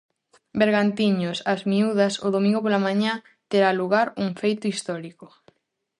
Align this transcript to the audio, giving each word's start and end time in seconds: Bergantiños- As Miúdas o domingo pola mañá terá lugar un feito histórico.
Bergantiños- 0.59 1.37
As 1.53 1.61
Miúdas 1.71 2.13
o 2.25 2.27
domingo 2.35 2.59
pola 2.63 2.83
mañá 2.87 3.13
terá 3.51 3.69
lugar 3.79 4.07
un 4.23 4.27
feito 4.41 4.65
histórico. 4.73 5.27